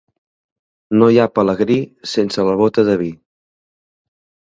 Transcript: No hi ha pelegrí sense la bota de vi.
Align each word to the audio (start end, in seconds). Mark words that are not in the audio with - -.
No 1.01 1.09
hi 1.09 1.19
ha 1.19 1.27
pelegrí 1.35 1.77
sense 2.15 2.49
la 2.51 2.59
bota 2.65 2.89
de 2.91 2.99
vi. 3.07 3.15